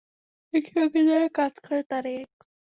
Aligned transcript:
একসঙ্গে 0.53 1.01
যারা 1.09 1.27
কাজ 1.35 1.53
করে 1.59 1.81
তারাই 1.89 2.15
এক। 2.17 2.31